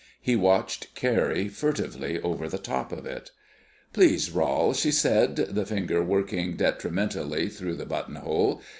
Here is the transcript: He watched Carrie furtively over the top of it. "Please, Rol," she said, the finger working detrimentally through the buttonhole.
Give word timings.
He 0.19 0.35
watched 0.35 0.95
Carrie 0.95 1.47
furtively 1.47 2.19
over 2.21 2.49
the 2.49 2.57
top 2.57 2.91
of 2.91 3.05
it. 3.05 3.29
"Please, 3.93 4.31
Rol," 4.31 4.73
she 4.73 4.89
said, 4.89 5.35
the 5.35 5.63
finger 5.63 6.03
working 6.03 6.55
detrimentally 6.55 7.49
through 7.49 7.75
the 7.75 7.85
buttonhole. 7.85 8.63